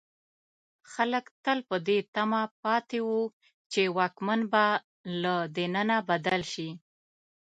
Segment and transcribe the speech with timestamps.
[0.93, 3.21] خلک تل په دې تمه پاتې وو
[3.71, 4.65] چې واکمن به
[5.21, 6.69] له دننه بدل شي.